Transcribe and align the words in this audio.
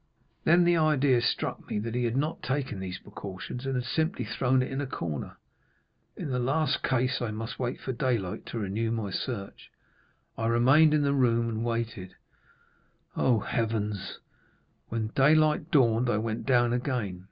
Then 0.45 0.63
the 0.63 0.77
idea 0.77 1.21
struck 1.21 1.69
me 1.69 1.77
that 1.77 1.93
he 1.93 2.05
had 2.05 2.17
not 2.17 2.41
taken 2.41 2.79
these 2.79 2.97
precautions, 2.97 3.67
and 3.67 3.75
had 3.75 3.83
simply 3.83 4.25
thrown 4.25 4.63
it 4.63 4.71
in 4.71 4.81
a 4.81 4.87
corner. 4.87 5.37
In 6.17 6.31
the 6.31 6.39
last 6.39 6.81
case 6.81 7.21
I 7.21 7.29
must 7.29 7.59
wait 7.59 7.79
for 7.79 7.93
daylight 7.93 8.47
to 8.47 8.57
renew 8.57 8.89
my 8.89 9.11
search. 9.11 9.69
I 10.39 10.47
remained 10.47 10.95
in 10.95 11.03
the 11.03 11.13
room 11.13 11.47
and 11.49 11.63
waited." 11.63 12.15
"Oh, 13.15 13.41
Heaven!" 13.41 13.91
30271m 13.91 14.19
When 14.89 15.07
daylight 15.13 15.69
dawned 15.69 16.09
I 16.09 16.17
went 16.17 16.47
down 16.47 16.73
again. 16.73 17.19